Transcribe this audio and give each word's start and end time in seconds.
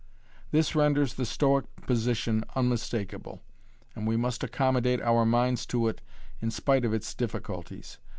This 0.49 0.73
renders 0.73 1.13
the 1.13 1.27
Stoic 1.27 1.65
position 1.85 2.43
unmistakable, 2.55 3.43
and 3.95 4.07
we 4.07 4.17
must 4.17 4.43
accomodate 4.43 4.99
our 4.99 5.27
minds 5.27 5.63
to 5.67 5.87
it 5.87 6.01
in 6.41 6.49
spite 6.49 6.83
of 6.85 6.91
its 6.95 7.13
difficulties. 7.13 7.99